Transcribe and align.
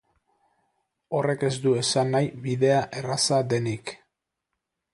Horrek 1.17 1.45
ez 1.49 1.51
du 1.67 1.75
esan 1.81 2.11
nahi 2.15 2.31
bidea 2.47 2.81
erraza 3.03 3.43
denik. 3.53 3.93